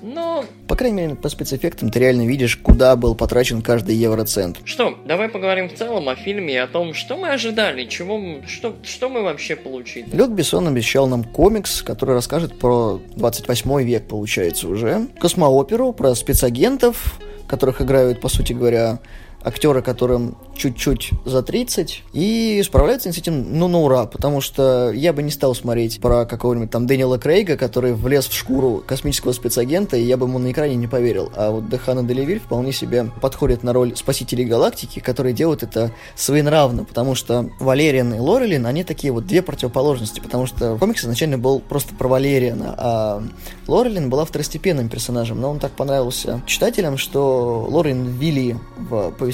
но... 0.02 0.44
По 0.68 0.76
крайней 0.76 1.02
мере, 1.02 1.14
по 1.16 1.28
спецэффектам 1.28 1.90
ты 1.90 1.98
реально 1.98 2.26
видишь, 2.26 2.56
куда 2.56 2.96
был 2.96 3.14
потрачен 3.14 3.62
каждый 3.62 3.96
евроцент. 3.96 4.58
Что, 4.64 4.98
давай 5.04 5.28
поговорим 5.28 5.68
в 5.68 5.74
целом 5.74 6.08
о 6.08 6.14
фильме 6.14 6.54
и 6.54 6.56
о 6.56 6.66
том, 6.66 6.94
что 6.94 7.16
мы 7.16 7.30
ожидали, 7.30 7.86
чего, 7.86 8.40
что, 8.46 8.76
что 8.82 9.08
мы 9.08 9.22
вообще 9.22 9.56
получили. 9.56 10.06
Люк 10.12 10.30
Бессон 10.30 10.68
обещал 10.68 11.06
нам 11.06 11.24
комикс, 11.24 11.82
который 11.82 12.03
расскажет 12.12 12.58
про 12.58 13.00
28 13.16 13.82
век, 13.82 14.06
получается, 14.06 14.68
уже. 14.68 15.08
Космооперу 15.18 15.92
про 15.92 16.14
спецагентов, 16.14 17.18
которых 17.46 17.80
играют, 17.80 18.20
по 18.20 18.28
сути 18.28 18.52
говоря, 18.52 18.98
актеры, 19.44 19.82
которым 19.82 20.36
чуть-чуть 20.56 21.10
за 21.24 21.42
30, 21.42 22.04
и 22.12 22.62
справляются 22.64 23.12
с 23.12 23.18
этим, 23.18 23.58
ну, 23.58 23.68
на 23.68 23.80
ура, 23.80 24.06
потому 24.06 24.40
что 24.40 24.90
я 24.92 25.12
бы 25.12 25.22
не 25.22 25.30
стал 25.30 25.54
смотреть 25.54 26.00
про 26.00 26.24
какого-нибудь 26.24 26.70
там 26.70 26.86
Дэниела 26.86 27.18
Крейга, 27.18 27.56
который 27.56 27.92
влез 27.92 28.26
в 28.26 28.32
шкуру 28.32 28.82
космического 28.86 29.32
спецагента, 29.32 29.96
и 29.96 30.02
я 30.02 30.16
бы 30.16 30.26
ему 30.26 30.38
на 30.38 30.50
экране 30.50 30.76
не 30.76 30.86
поверил. 30.86 31.30
А 31.36 31.50
вот 31.50 31.68
Дехана 31.68 32.02
Делевиль 32.02 32.40
вполне 32.40 32.72
себе 32.72 33.10
подходит 33.20 33.62
на 33.62 33.72
роль 33.72 33.96
спасителей 33.96 34.44
галактики, 34.44 35.00
которые 35.00 35.34
делают 35.34 35.62
это 35.62 35.90
своенравно, 36.14 36.84
потому 36.84 37.14
что 37.14 37.50
Валериан 37.60 38.14
и 38.14 38.18
Лорелин, 38.18 38.66
они 38.66 38.84
такие 38.84 39.12
вот 39.12 39.26
две 39.26 39.42
противоположности, 39.42 40.20
потому 40.20 40.46
что 40.46 40.76
комикс 40.78 41.02
изначально 41.02 41.38
был 41.38 41.60
просто 41.60 41.94
про 41.94 42.08
Валериана, 42.08 42.74
а 42.78 43.22
Лорелин 43.66 44.08
была 44.08 44.24
второстепенным 44.24 44.88
персонажем, 44.88 45.40
но 45.40 45.50
он 45.50 45.58
так 45.58 45.72
понравился 45.72 46.42
читателям, 46.46 46.96
что 46.96 47.66
Лорелин 47.68 48.06
ввели 48.06 48.56
в 48.78 49.10
повествование, 49.12 49.33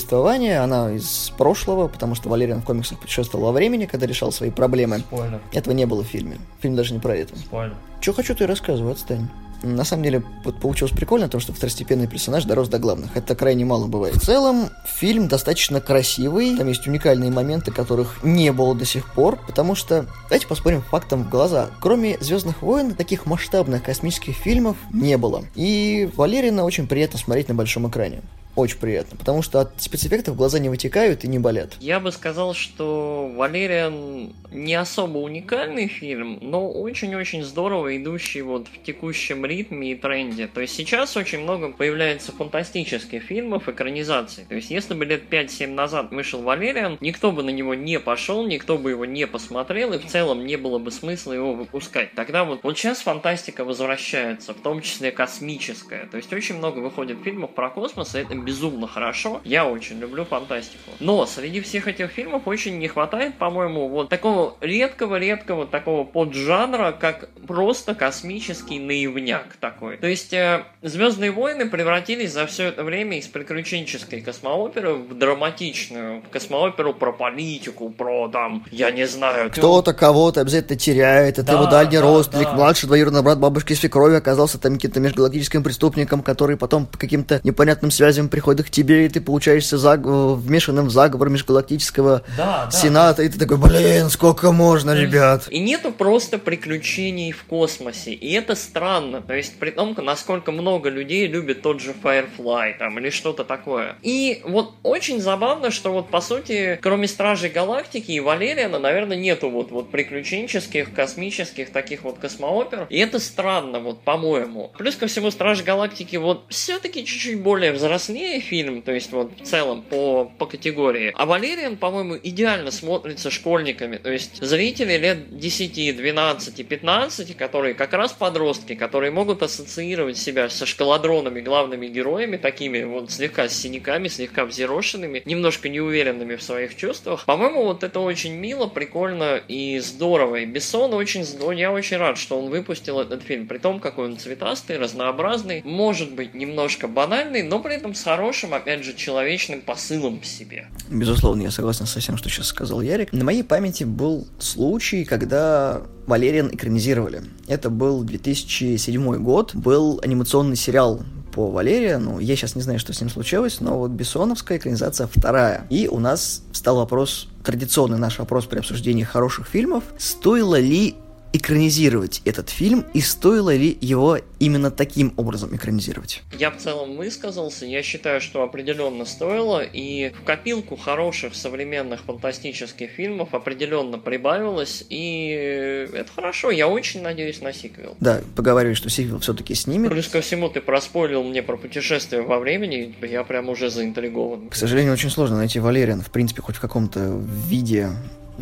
она 0.65 0.93
из 0.93 1.33
прошлого, 1.37 1.89
потому 1.89 2.15
что 2.15 2.29
Валериан 2.29 2.63
в 2.63 2.65
комиксах 2.65 2.99
путешествовал 2.99 3.47
во 3.47 3.53
времени, 3.53 3.87
когда 3.87 4.07
решал 4.07 4.33
свои 4.33 4.51
проблемы. 4.51 4.99
Спойлер. 4.99 5.41
Этого 5.53 5.75
не 5.75 5.87
было 5.87 6.03
в 6.03 6.07
фильме. 6.07 6.39
Фильм 6.61 6.77
даже 6.77 6.93
не 6.93 7.01
про 7.01 7.17
это. 7.17 7.37
Спойлер. 7.37 7.75
Что 8.01 8.13
хочу, 8.13 8.35
то 8.35 8.45
и 8.45 8.47
рассказываю, 8.47 8.93
отстань. 8.93 9.29
На 9.63 9.85
самом 9.85 10.05
деле, 10.05 10.23
вот 10.45 10.59
получилось 10.59 10.93
прикольно, 10.93 11.29
то, 11.29 11.39
что 11.39 11.53
второстепенный 11.53 12.07
персонаж 12.07 12.45
дорос 12.45 12.69
до 12.69 12.79
главных. 12.79 13.15
Это 13.17 13.35
крайне 13.35 13.65
мало 13.65 13.87
бывает. 13.87 14.17
В 14.17 14.21
целом, 14.21 14.71
фильм 14.87 15.29
достаточно 15.29 15.81
красивый. 15.81 16.57
Там 16.57 16.69
есть 16.69 16.87
уникальные 16.87 17.31
моменты, 17.31 17.71
которых 17.71 18.23
не 18.23 18.53
было 18.53 18.75
до 18.75 18.87
сих 18.87 19.13
пор. 19.13 19.39
Потому 19.47 19.75
что, 19.75 20.07
давайте 20.25 20.47
посмотрим 20.47 20.83
фактом 20.83 21.25
в 21.25 21.29
глаза. 21.29 21.69
Кроме 21.81 22.17
«Звездных 22.21 22.63
войн», 22.63 22.95
таких 22.95 23.27
масштабных 23.27 23.83
космических 23.83 24.35
фильмов 24.35 24.77
не 24.93 25.19
было. 25.19 25.45
И 25.55 26.09
Валерина 26.17 26.65
очень 26.65 26.87
приятно 26.87 27.19
смотреть 27.19 27.49
на 27.49 27.55
большом 27.55 27.89
экране 27.89 28.23
очень 28.57 28.79
приятно, 28.79 29.17
потому 29.17 29.43
что 29.43 29.61
от 29.61 29.81
спецэффектов 29.81 30.37
глаза 30.37 30.59
не 30.59 30.69
вытекают 30.69 31.25
и 31.25 31.29
не 31.29 31.39
болят. 31.39 31.77
Я 31.81 32.01
бы 32.01 32.13
сказал, 32.13 32.55
что 32.55 33.31
Валериан 33.37 34.33
не 34.51 34.75
особо 34.75 35.19
уникальный 35.19 35.87
фильм, 35.87 36.39
но 36.41 36.71
очень-очень 36.71 37.45
здорово 37.45 37.97
идущий 37.97 38.43
вот 38.43 38.67
в 38.69 38.83
текущем 38.83 39.47
ритме 39.47 39.93
и 39.93 39.95
тренде. 39.95 40.49
То 40.49 40.61
есть 40.61 40.75
сейчас 40.75 41.17
очень 41.17 41.41
много 41.41 41.71
появляется 41.71 42.33
фантастических 42.33 43.23
фильмов, 43.23 43.69
экранизаций. 43.69 44.45
То 44.49 44.57
есть 44.57 44.71
если 44.71 44.95
бы 44.95 45.05
лет 45.05 45.23
5-7 45.31 45.69
назад 45.69 46.11
вышел 46.11 46.43
Валериан, 46.43 46.99
никто 47.01 47.31
бы 47.33 47.43
на 47.43 47.51
него 47.51 47.75
не 47.75 48.01
пошел, 48.01 48.47
никто 48.47 48.77
бы 48.77 48.91
его 48.91 49.05
не 49.05 49.27
посмотрел, 49.27 49.93
и 49.93 49.99
в 49.99 50.07
целом 50.07 50.45
не 50.45 50.57
было 50.57 50.79
бы 50.79 50.91
смысла 50.91 51.33
его 51.33 51.55
выпускать. 51.55 52.15
Тогда 52.15 52.45
вот, 52.45 52.65
вот 52.65 52.77
сейчас 52.77 53.01
фантастика 53.01 53.65
возвращается, 53.65 54.55
в 54.55 54.59
том 54.61 54.81
числе 54.83 55.13
космическая. 55.13 56.07
То 56.07 56.17
есть 56.17 56.33
очень 56.33 56.57
много 56.57 56.81
выходит 56.81 57.19
фильмов 57.23 57.55
про 57.55 57.71
космос, 57.71 58.15
и 58.15 58.19
это 58.19 58.35
безумно 58.45 58.87
хорошо. 58.87 59.41
Я 59.45 59.67
очень 59.67 59.99
люблю 59.99 60.25
фантастику. 60.25 60.91
Но 61.01 61.27
среди 61.27 61.61
всех 61.61 61.89
этих 61.89 62.11
фильмов 62.11 62.43
очень 62.47 62.79
не 62.79 62.89
хватает, 62.89 63.37
по-моему, 63.39 63.89
вот 63.89 64.09
такого 64.09 64.57
редкого-редкого 64.61 65.67
такого 65.67 66.05
поджанра, 66.05 66.93
как 66.93 67.31
просто 67.47 67.95
космический 67.95 68.79
наивняк 68.79 69.57
такой. 69.61 69.97
То 69.97 70.07
есть 70.07 70.33
э, 70.33 70.65
Звездные 70.83 71.31
войны 71.31 71.69
превратились 71.69 72.33
за 72.33 72.47
все 72.47 72.69
это 72.69 72.83
время 72.85 73.19
из 73.19 73.27
приключенческой 73.27 74.23
космооперы 74.23 74.95
в 74.95 75.13
драматичную, 75.13 76.23
в 76.23 76.31
космооперу 76.31 76.95
про 76.95 77.13
политику, 77.13 77.91
про 77.91 78.29
там, 78.29 78.65
я 78.71 78.91
не 78.91 79.07
знаю. 79.07 79.51
Кто-то 79.51 79.93
кого-то 79.93 80.41
обязательно 80.41 80.79
теряет, 80.79 81.39
это 81.39 81.49
да, 81.49 81.53
его 81.53 81.67
дальний 81.67 81.99
да, 81.99 82.03
родственник, 82.03 82.47
да. 82.47 82.55
младший 82.55 82.87
двоюродный 82.87 83.23
брат 83.23 83.39
бабушки 83.39 83.75
свекрови 83.75 84.15
оказался 84.15 84.59
там 84.59 84.77
каким-то 84.77 85.01
межгалактическим 85.01 85.63
преступником, 85.63 86.23
который 86.23 86.57
потом 86.57 86.87
по 86.87 86.97
каким-то 86.97 87.43
непонятным 87.45 87.91
связям 87.91 88.30
приходит 88.31 88.67
к 88.67 88.71
тебе, 88.71 89.07
и 89.07 89.09
ты 89.09 89.21
получаешься 89.21 89.79
заг... 89.79 90.01
вмешанным 90.05 90.87
в 90.87 90.91
заговор 90.91 91.29
межгалактического 91.29 92.23
да, 92.37 92.69
сената, 92.73 93.19
да. 93.19 93.25
и 93.25 93.29
ты 93.29 93.39
такой, 93.39 93.59
блин, 93.59 94.09
сколько 94.11 94.53
можно, 94.53 94.95
ребят. 94.95 95.49
И 95.51 95.61
нету 95.61 95.93
просто 95.93 96.39
приключений 96.39 97.33
в 97.33 97.45
космосе, 97.45 98.13
и 98.13 98.33
это 98.33 98.55
странно, 98.55 99.21
то 99.21 99.35
есть 99.35 99.59
при 99.59 99.71
том, 99.71 99.97
насколько 99.99 100.53
много 100.53 100.89
людей 100.89 101.27
любит 101.27 101.63
тот 101.63 101.81
же 101.81 101.95
Firefly, 102.03 102.79
там, 102.79 102.99
или 102.99 103.11
что-то 103.11 103.45
такое. 103.45 103.97
И 104.03 104.43
вот 104.45 104.75
очень 104.83 105.21
забавно, 105.21 105.71
что 105.71 105.93
вот 105.93 106.09
по 106.11 106.21
сути, 106.21 106.79
кроме 106.83 107.09
Стражей 107.09 107.51
Галактики 107.51 108.13
и 108.13 108.21
Валериана, 108.21 108.79
наверное, 108.79 109.17
нету 109.17 109.51
вот, 109.51 109.71
вот 109.71 109.91
приключенческих, 109.91 110.93
космических 110.95 111.71
таких 111.71 112.05
вот 112.05 112.19
космоопер, 112.19 112.87
и 112.89 112.99
это 112.99 113.19
странно, 113.19 113.81
вот, 113.81 114.03
по-моему. 114.03 114.73
Плюс 114.79 114.97
ко 114.97 115.07
всему, 115.07 115.31
Стражи 115.31 115.65
Галактики 115.65 116.17
вот 116.17 116.45
все-таки 116.49 117.05
чуть-чуть 117.05 117.43
более 117.43 117.73
взрослее, 117.73 118.20
сложнее 118.21 118.41
фильм, 118.41 118.83
то 118.83 118.93
есть 118.93 119.13
вот 119.13 119.33
в 119.41 119.45
целом 119.45 119.83
по, 119.83 120.31
по 120.39 120.47
категории. 120.47 121.13
А 121.17 121.27
Валериан, 121.27 121.77
по-моему, 121.77 122.17
идеально 122.23 122.71
смотрится 122.71 123.31
школьниками. 123.31 123.97
То 123.97 124.13
есть 124.13 124.43
зрители 124.43 124.97
лет 124.99 125.39
10, 125.39 125.97
12, 125.97 126.69
15, 126.69 127.37
которые 127.37 127.75
как 127.75 127.93
раз 127.93 128.13
подростки, 128.13 128.75
которые 128.75 129.11
могут 129.11 129.43
ассоциировать 129.43 130.19
себя 130.19 130.49
со 130.49 130.67
шкаладронами, 130.67 131.41
главными 131.41 131.87
героями, 131.87 132.37
такими 132.37 132.83
вот 132.85 133.11
слегка 133.11 133.49
с 133.49 133.57
синяками, 133.57 134.09
слегка 134.09 134.45
взъерошенными, 134.45 135.23
немножко 135.25 135.69
неуверенными 135.69 136.37
в 136.37 136.43
своих 136.43 136.77
чувствах. 136.77 137.25
По-моему, 137.25 137.65
вот 137.65 137.83
это 137.83 138.01
очень 138.01 138.35
мило, 138.35 138.67
прикольно 138.67 139.41
и 139.49 139.79
здорово. 139.79 140.37
И 140.37 140.47
Бессон 140.47 140.93
очень 140.95 141.25
здорово. 141.25 141.53
Я 141.53 141.73
очень 141.73 141.97
рад, 141.97 142.19
что 142.19 142.39
он 142.39 142.51
выпустил 142.51 143.01
этот 143.01 143.23
фильм. 143.23 143.47
При 143.47 143.59
том, 143.59 143.81
какой 143.81 144.07
он 144.07 144.19
цветастый, 144.19 144.79
разнообразный, 144.79 145.63
может 145.65 146.13
быть 146.15 146.35
немножко 146.35 146.87
банальный, 146.87 147.43
но 147.43 147.61
при 147.61 147.75
этом 147.75 147.95
с 147.95 148.07
хорошим, 148.11 148.55
опять 148.55 148.83
же, 148.85 148.95
человечным 148.95 149.61
посылом 149.61 150.21
в 150.21 150.27
себе. 150.27 150.67
Безусловно, 150.89 151.43
я 151.43 151.51
согласен 151.53 151.87
со 151.87 152.01
всем, 152.01 152.17
что 152.17 152.29
сейчас 152.29 152.49
сказал 152.49 152.81
Ярик. 152.81 153.13
На 153.13 153.25
моей 153.25 153.45
памяти 153.45 153.85
был 153.85 154.27
случай, 154.41 155.05
когда 155.05 155.83
Валериан 156.07 156.51
экранизировали. 156.53 157.23
Это 157.47 157.71
был 157.71 158.03
2007 158.03 159.17
год, 159.23 159.55
был 159.55 160.01
анимационный 160.03 160.57
сериал 160.57 161.03
по 161.33 161.49
Валериану. 161.51 162.19
Я 162.19 162.35
сейчас 162.35 162.57
не 162.57 162.63
знаю, 162.63 162.81
что 162.81 162.93
с 162.93 163.01
ним 163.01 163.11
случилось, 163.11 163.61
но 163.61 163.79
вот 163.79 163.93
Бессоновская 163.93 164.59
экранизация 164.59 165.07
вторая. 165.07 165.67
И 165.71 165.87
у 165.87 166.01
нас 166.01 166.43
стал 166.53 166.77
вопрос, 166.77 167.29
традиционный 167.45 167.99
наш 167.99 168.19
вопрос 168.19 168.47
при 168.47 168.59
обсуждении 168.59 169.05
хороших 169.05 169.47
фильмов, 169.47 169.85
стоило 169.99 170.59
ли 170.59 170.97
экранизировать 171.33 172.23
этот 172.25 172.51
фильм 172.51 172.85
и 172.95 173.01
стоило 173.01 173.55
ли 173.55 173.77
его 173.81 174.19
именно 174.39 174.71
таким 174.71 175.13
образом 175.17 175.55
экранизировать? 175.55 176.23
Я 176.39 176.51
в 176.51 176.57
целом 176.57 176.97
высказался, 176.97 177.67
я 177.67 177.83
считаю, 177.83 178.21
что 178.21 178.43
определенно 178.43 179.05
стоило, 179.05 179.63
и 179.63 180.11
в 180.11 180.25
копилку 180.25 180.77
хороших 180.77 181.35
современных 181.35 182.03
фантастических 182.03 182.91
фильмов 182.91 183.35
определенно 183.35 183.99
прибавилось, 183.99 184.85
и 184.89 185.89
это 185.93 186.11
хорошо, 186.15 186.51
я 186.51 186.69
очень 186.69 187.03
надеюсь 187.03 187.41
на 187.41 187.53
сиквел. 187.53 187.97
Да, 188.01 188.23
поговорили, 188.35 188.75
что 188.75 188.91
сиквел 188.91 189.21
все-таки 189.21 189.55
снимет. 189.55 189.91
Плюс 189.91 190.09
ко 190.09 190.21
всему 190.21 190.49
ты 190.49 190.61
проспойлил 190.61 191.23
мне 191.23 191.43
про 191.43 191.57
путешествие 191.57 192.23
во 192.23 192.39
времени, 192.39 192.95
я 193.03 193.25
прям 193.25 193.49
уже 193.49 193.71
заинтригован. 193.71 194.49
К 194.49 194.55
сожалению, 194.55 194.93
очень 194.93 195.11
сложно 195.11 195.37
найти 195.37 195.61
Валериан, 195.61 196.01
в 196.03 196.11
принципе, 196.11 196.43
хоть 196.43 196.57
в 196.57 196.61
каком-то 196.61 197.21
виде 197.49 197.91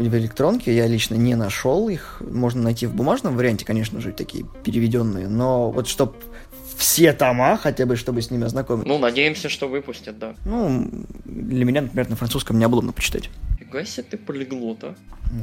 в 0.06 0.14
электронке, 0.16 0.74
я 0.74 0.86
лично 0.86 1.14
не 1.14 1.34
нашел 1.34 1.88
их. 1.88 2.20
Можно 2.20 2.62
найти 2.62 2.86
в 2.86 2.94
бумажном 2.94 3.36
варианте, 3.36 3.64
конечно 3.64 4.00
же, 4.00 4.12
такие 4.12 4.44
переведенные, 4.62 5.28
но 5.28 5.70
вот 5.70 5.88
чтоб 5.88 6.14
все 6.76 7.12
тома, 7.12 7.56
хотя 7.56 7.86
бы, 7.86 7.96
чтобы 7.96 8.22
с 8.22 8.30
ними 8.30 8.44
ознакомиться. 8.44 8.88
Ну, 8.88 8.98
надеемся, 8.98 9.48
что 9.48 9.68
выпустят, 9.68 10.18
да. 10.18 10.34
Ну, 10.44 10.88
для 11.24 11.64
меня, 11.64 11.82
например, 11.82 12.08
на 12.08 12.16
французском 12.16 12.58
необдуманно 12.58 12.92
почитать. 12.92 13.30
Фига 13.58 13.84
себе 13.84 14.06
ты 14.10 14.16
полиглота. 14.16 14.94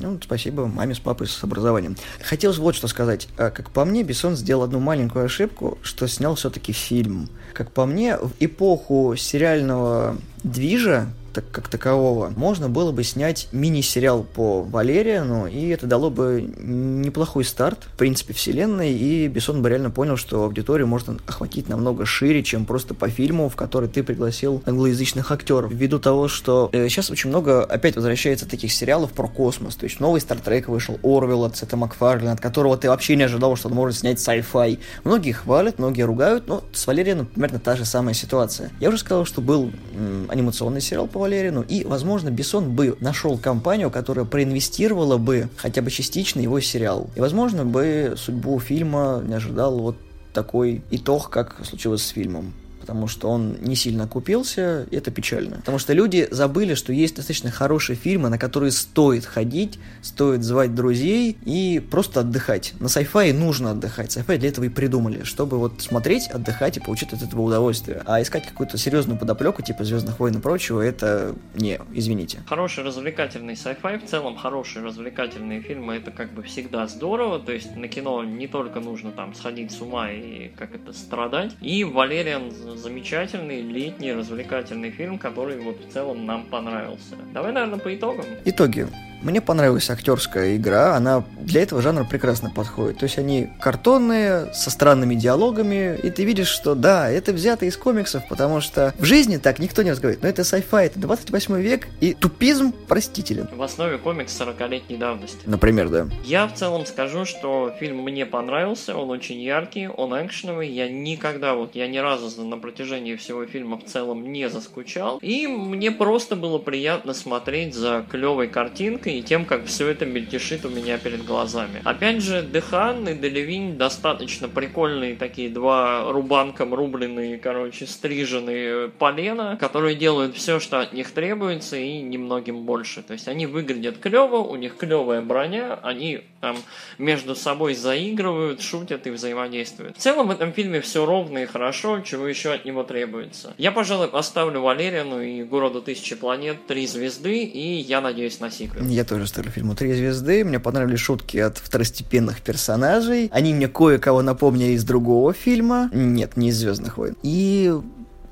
Ну, 0.02 0.18
спасибо 0.24 0.66
маме 0.66 0.96
с 0.96 1.00
папой 1.00 1.28
с 1.28 1.44
образованием. 1.44 1.96
Хотелось 2.22 2.58
вот 2.58 2.76
что 2.76 2.88
сказать. 2.88 3.28
А, 3.38 3.52
как 3.52 3.70
по 3.70 3.86
мне, 3.86 4.04
Бессон 4.04 4.36
сделал 4.36 4.64
одну 4.64 4.80
маленькую 4.80 5.26
ошибку, 5.26 5.78
что 5.84 6.08
снял 6.08 6.36
все-таки 6.36 6.72
фильм. 6.72 7.30
Как 7.54 7.72
по 7.72 7.86
мне, 7.86 8.18
в 8.18 8.32
эпоху 8.40 9.16
сериального 9.18 10.18
движа, 10.44 11.08
так, 11.36 11.52
как 11.52 11.68
такового, 11.68 12.32
можно 12.36 12.70
было 12.70 12.94
бы 12.94 13.04
снять 13.04 13.50
мини-сериал 13.52 14.24
по 14.24 14.62
Валериану, 14.62 15.48
и 15.48 15.68
это 15.68 15.86
дало 15.86 16.10
бы 16.10 16.42
неплохой 16.58 17.44
старт, 17.44 17.80
в 17.94 17.98
принципе, 17.98 18.34
вселенной, 18.34 18.94
и 18.94 19.28
Бессон 19.28 19.62
бы 19.62 19.70
реально 19.70 19.92
понял, 19.92 20.16
что 20.16 20.46
аудиторию 20.46 20.88
можно 20.88 21.18
охватить 21.28 21.68
намного 21.68 22.06
шире, 22.06 22.42
чем 22.42 22.66
просто 22.66 22.94
по 22.94 23.10
фильму, 23.10 23.50
в 23.50 23.58
который 23.58 23.90
ты 23.90 24.02
пригласил 24.02 24.64
англоязычных 24.66 25.30
актеров. 25.30 25.74
Ввиду 25.74 26.00
того, 26.00 26.30
что 26.30 26.70
э, 26.72 26.88
сейчас 26.88 27.12
очень 27.12 27.30
много 27.30 27.66
опять 27.66 27.98
возвращается 27.98 28.48
таких 28.48 28.72
сериалов 28.72 29.12
про 29.12 29.28
космос, 29.28 29.76
то 29.76 29.84
есть 29.84 30.00
новый 30.00 30.22
Стартрек 30.22 30.70
вышел, 30.70 30.98
Орвелл 31.04 31.44
от 31.44 31.58
Сета 31.58 31.76
Макфарлина, 31.76 32.32
от 32.32 32.40
которого 32.40 32.78
ты 32.78 32.88
вообще 32.88 33.18
не 33.18 33.24
ожидал, 33.24 33.58
что 33.58 33.68
он 33.68 33.76
может 33.76 33.98
снять 33.98 34.20
sci-fi. 34.20 34.80
Многие 35.04 35.34
хвалят, 35.34 35.80
многие 35.80 36.04
ругают, 36.04 36.48
но 36.48 36.64
с 36.72 36.88
Валерианом 36.88 37.26
примерно 37.26 37.60
та 37.60 37.76
же 37.76 37.84
самая 37.84 38.14
ситуация. 38.14 38.72
Я 38.80 38.88
уже 38.88 39.00
сказал, 39.00 39.26
что 39.26 39.42
был 39.42 39.74
м, 39.94 40.28
анимационный 40.30 40.80
сериал 40.80 41.08
по 41.08 41.25
Валерину, 41.26 41.64
и, 41.64 41.84
возможно, 41.84 42.30
Бессон 42.30 42.76
бы 42.76 42.96
нашел 43.00 43.38
компанию, 43.38 43.90
которая 43.90 44.26
проинвестировала 44.26 45.18
бы 45.18 45.50
хотя 45.58 45.82
бы 45.82 45.90
частично 45.90 46.40
его 46.40 46.60
сериал. 46.60 47.10
И, 47.16 47.20
возможно, 47.20 47.66
бы 47.66 48.14
судьбу 48.16 48.60
фильма 48.60 49.24
не 49.26 49.34
ожидал 49.34 49.80
вот 49.80 49.98
такой 50.34 50.84
итог, 50.92 51.32
как 51.32 51.66
случилось 51.66 52.04
с 52.04 52.10
фильмом. 52.10 52.54
Потому 52.86 53.08
что 53.08 53.30
он 53.30 53.58
не 53.62 53.76
сильно 53.76 54.08
купился, 54.08 54.86
это 54.92 55.10
печально. 55.10 55.58
Потому 55.58 55.80
что 55.80 55.94
люди 55.94 56.28
забыли, 56.30 56.76
что 56.76 56.94
есть 56.94 57.16
достаточно 57.16 57.50
хорошие 57.50 57.96
фильмы, 57.96 58.30
на 58.30 58.38
которые 58.38 58.72
стоит 58.72 59.26
ходить, 59.26 59.80
стоит 60.04 60.44
звать 60.44 60.76
друзей 60.76 61.36
и 61.46 61.84
просто 61.90 62.20
отдыхать. 62.20 62.74
На 62.80 62.86
sci-fi 62.86 63.34
нужно 63.34 63.72
отдыхать. 63.72 64.16
Sci-fi 64.16 64.38
для 64.38 64.50
этого 64.50 64.66
и 64.66 64.70
придумали, 64.70 65.24
чтобы 65.24 65.58
вот 65.58 65.82
смотреть, 65.82 66.28
отдыхать 66.28 66.78
и 66.78 66.80
получить 66.80 67.12
от 67.12 67.24
этого 67.24 67.42
удовольствие. 67.42 68.04
А 68.06 68.22
искать 68.22 68.46
какую-то 68.46 68.78
серьезную 68.78 69.18
подоплеку, 69.18 69.64
типа 69.64 69.84
Звездных 69.84 70.20
войн 70.20 70.38
и 70.38 70.40
прочего, 70.40 70.80
это 70.80 71.34
не, 71.56 71.80
извините. 71.92 72.44
Хороший 72.46 72.84
развлекательный 72.84 73.56
sci-fi, 73.56 74.06
в 74.06 74.08
целом 74.08 74.36
хорошие 74.36 74.86
развлекательные 74.86 75.62
фильмы, 75.62 75.96
это 75.96 76.12
как 76.12 76.32
бы 76.34 76.44
всегда 76.44 76.86
здорово, 76.86 77.40
то 77.40 77.52
есть 77.52 77.76
на 77.76 77.88
кино 77.88 78.24
не 78.24 78.46
только 78.46 78.80
нужно 78.80 79.12
там 79.12 79.34
сходить 79.34 79.72
с 79.72 79.82
ума 79.82 80.12
и 80.12 80.50
как 80.50 80.76
это 80.76 80.94
страдать. 80.94 81.56
И 81.62 81.84
Валериан 81.84 82.52
замечательный 82.78 83.62
летний 83.62 84.14
развлекательный 84.14 84.92
фильм, 84.92 85.18
который 85.18 85.60
вот 85.60 85.80
в 85.84 85.92
целом 85.92 86.26
нам 86.26 86.46
понравился. 86.46 87.16
Давай, 87.34 87.52
наверное, 87.52 87.80
по 87.80 87.94
итогам. 87.96 88.26
Итоги. 88.46 88.88
Мне 89.26 89.42
понравилась 89.42 89.90
актерская 89.90 90.56
игра, 90.56 90.96
она 90.96 91.24
для 91.40 91.64
этого 91.64 91.82
жанра 91.82 92.04
прекрасно 92.04 92.52
подходит. 92.52 93.00
То 93.00 93.06
есть 93.06 93.18
они 93.18 93.50
картонные, 93.60 94.54
со 94.54 94.70
странными 94.70 95.16
диалогами, 95.16 95.98
и 95.98 96.12
ты 96.12 96.24
видишь, 96.26 96.48
что 96.48 96.76
да, 96.76 97.10
это 97.10 97.34
взято 97.34 97.66
из 97.66 97.76
комиксов, 97.76 98.22
потому 98.30 98.62
что 98.62 98.94
в 99.00 99.04
жизни 99.04 99.38
так 99.38 99.58
никто 99.58 99.82
не 99.82 99.90
разговаривает. 99.90 100.22
Но 100.22 100.30
это 100.30 100.44
sci-fi, 100.44 100.86
это 100.86 101.00
28 101.00 101.60
век, 101.60 101.88
и 102.02 102.14
тупизм 102.14 102.72
простителен. 102.72 103.50
В 103.52 103.64
основе 103.64 103.98
комикс 103.98 104.40
40-летней 104.40 104.98
давности. 104.98 105.40
Например, 105.48 105.90
да. 105.90 106.08
Я 106.24 106.46
в 106.46 106.54
целом 106.54 106.86
скажу, 106.86 107.26
что 107.26 107.74
фильм 107.80 108.04
мне 108.04 108.28
понравился, 108.28 108.96
он 108.96 109.10
очень 109.10 109.42
яркий, 109.42 109.88
он 109.88 110.14
экшеновый, 110.24 110.70
я 110.70 110.88
никогда, 110.88 111.56
вот 111.56 111.74
я 111.74 111.88
ни 111.88 111.98
разу 111.98 112.44
на 112.44 112.60
протяжении 112.60 113.16
всего 113.16 113.44
фильма 113.48 113.80
в 113.80 113.86
целом 113.86 114.32
не 114.32 114.52
заскучал, 114.52 115.18
и 115.24 115.48
мне 115.48 115.90
просто 115.90 116.36
было 116.36 116.60
приятно 116.60 117.16
смотреть 117.16 117.74
за 117.74 118.06
клевой 118.08 118.50
картинкой, 118.50 119.15
и 119.20 119.24
тем, 119.24 119.46
как 119.46 119.66
все 119.66 119.88
это 119.88 120.06
мельтешит 120.06 120.66
у 120.66 120.70
меня 120.70 120.98
перед 120.98 121.26
глазами. 121.26 121.82
Опять 121.84 122.22
же, 122.22 122.42
Дехан 122.42 123.08
и 123.08 123.14
Делевинь 123.16 123.78
достаточно 123.78 124.48
прикольные 124.48 125.16
такие 125.16 125.50
два 125.50 126.12
рубанком 126.12 126.74
рубленные, 126.74 127.38
короче, 127.38 127.86
стриженные 127.88 128.90
полена, 128.90 129.58
которые 129.58 129.96
делают 129.96 130.36
все, 130.36 130.60
что 130.60 130.82
от 130.82 130.94
них 130.94 131.12
требуется, 131.12 131.78
и 131.78 132.02
немногим 132.02 132.64
больше. 132.66 133.02
То 133.02 133.14
есть 133.14 133.28
они 133.28 133.46
выглядят 133.46 133.98
клево, 133.98 134.38
у 134.38 134.56
них 134.56 134.78
клевая 134.78 135.22
броня, 135.22 135.80
они 135.82 136.22
там 136.42 136.58
между 136.98 137.36
собой 137.36 137.74
заигрывают, 137.74 138.62
шутят 138.62 139.08
и 139.08 139.10
взаимодействуют. 139.10 139.98
В 139.98 140.00
целом 140.00 140.28
в 140.28 140.32
этом 140.32 140.54
фильме 140.54 140.82
все 140.82 141.06
ровно 141.06 141.40
и 141.40 141.46
хорошо, 141.46 142.02
чего 142.02 142.28
еще 142.28 142.52
от 142.52 142.66
него 142.66 142.84
требуется. 142.84 143.54
Я, 143.58 143.72
пожалуй, 143.72 144.10
поставлю 144.10 144.62
Валериану 144.62 145.22
и 145.22 145.44
Городу 145.44 145.82
Тысячи 145.82 146.16
Планет 146.16 146.68
три 146.68 146.86
звезды, 146.86 147.44
и 147.44 147.78
я 147.78 148.02
надеюсь 148.02 148.40
на 148.40 148.52
сиквел. 148.52 148.86
Я 148.86 149.05
тоже 149.06 149.28
ставлю 149.28 149.52
фильму 149.52 149.76
три 149.76 149.94
звезды. 149.94 150.44
Мне 150.44 150.60
понравились 150.60 151.00
шутки 151.00 151.38
от 151.38 151.58
второстепенных 151.58 152.42
персонажей. 152.42 153.30
Они 153.32 153.54
мне 153.54 153.68
кое-кого 153.68 154.22
напомнили 154.22 154.72
из 154.72 154.84
другого 154.84 155.34
фильма. 155.34 155.90
Нет, 155.94 156.38
не 156.38 156.50
из 156.50 156.58
Звездных 156.58 156.98
войн. 156.98 157.16
И 157.24 157.74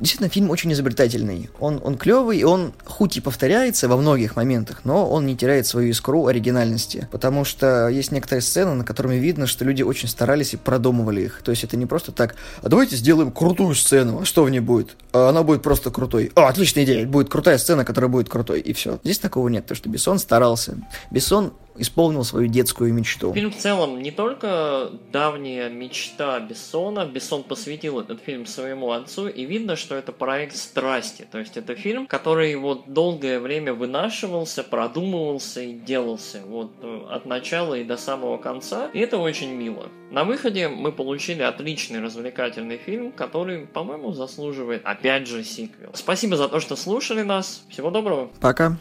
Действительно, 0.03 0.29
фильм 0.29 0.50
очень 0.50 0.74
изобретательный. 0.74 1.50
Он, 1.62 1.79
он 1.81 1.98
клевый, 1.98 2.43
он 2.43 2.74
хоть 2.83 3.15
и 3.15 3.22
повторяется 3.22 3.88
во 3.88 3.95
многих 3.95 4.36
моментах, 4.36 4.81
но 4.83 5.10
он 5.10 5.25
не 5.25 5.38
теряет 5.38 5.65
свою 5.65 5.91
искру 5.91 6.27
оригинальности. 6.27 7.07
Потому 7.10 7.45
что 7.45 7.88
есть 7.88 8.12
некоторые 8.12 8.41
сцены, 8.41 8.74
на 8.74 8.83
которыми 8.83 9.15
видно, 9.15 9.48
что 9.48 9.63
люди 9.63 9.81
очень 9.81 10.10
старались 10.10 10.55
и 10.55 10.57
продумывали 10.57 11.22
их. 11.22 11.41
То 11.41 11.51
есть 11.51 11.63
это 11.63 11.77
не 11.77 11.86
просто 11.86 12.12
так, 12.12 12.36
а 12.62 12.67
давайте 12.67 12.98
сделаем 12.98 13.31
крутую 13.31 13.75
сцену, 13.75 14.19
а 14.24 14.25
что 14.25 14.43
в 14.43 14.50
ней 14.50 14.60
будет? 14.60 14.98
А 15.13 15.29
она 15.29 15.41
будет 15.43 15.62
просто 15.62 15.89
крутой. 15.89 16.33
О, 16.36 16.48
отличная 16.48 16.83
идея, 16.83 17.07
будет 17.07 17.29
крутая 17.29 17.57
сцена, 17.57 17.86
которая 17.86 18.10
будет 18.10 18.27
крутой, 18.27 18.60
и 18.60 18.74
все. 18.74 19.00
Здесь 19.05 19.19
такого 19.19 19.48
нет, 19.48 19.63
потому 19.63 19.77
что 19.77 19.88
Бессон 19.88 20.19
старался. 20.19 20.79
Бессон 21.12 21.53
исполнил 21.75 22.24
свою 22.24 22.48
детскую 22.48 22.94
мечту. 22.94 23.34
Фильм 23.34 23.51
в 23.51 23.58
целом 23.58 24.01
не 24.01 24.12
только 24.12 24.92
давняя 25.12 25.70
мечта 25.70 26.39
Бессона. 26.39 27.06
Бессон 27.06 27.44
посвятил 27.44 28.00
этот 28.00 28.22
фильм 28.22 28.46
своему 28.46 28.92
отцу, 28.92 29.27
и 29.27 29.46
видно, 29.46 29.75
что 29.75 29.96
это 29.96 30.12
проект 30.12 30.56
страсти. 30.56 31.27
То 31.32 31.39
есть 31.39 31.58
это 31.58 31.75
фильм, 31.75 32.08
который 32.08 32.56
вот 32.56 32.94
долгое 32.94 33.39
время 33.39 33.74
вынашивался, 33.74 34.63
продумывался 34.63 35.62
и 35.62 35.74
делался 35.74 36.42
вот 36.46 36.72
э, 36.82 37.06
от 37.10 37.25
начала 37.25 37.75
и 37.75 37.84
до 37.84 37.98
самого 37.98 38.38
конца. 38.38 38.89
И 38.94 39.00
это 39.00 39.18
очень 39.18 39.53
мило. 39.53 39.89
На 40.12 40.24
выходе 40.24 40.68
мы 40.68 40.92
получили 40.92 41.42
отличный 41.42 42.00
развлекательный 42.00 42.77
фильм, 42.77 43.12
который, 43.12 43.65
по-моему, 43.65 44.13
заслуживает 44.13 44.82
опять 44.86 45.27
же 45.27 45.44
сиквел. 45.44 45.92
Спасибо 45.94 46.38
за 46.38 46.48
то, 46.48 46.60
что 46.60 46.75
слушали 46.75 47.24
нас. 47.24 47.63
Всего 47.70 47.89
доброго. 47.89 48.30
Пока. 48.39 48.77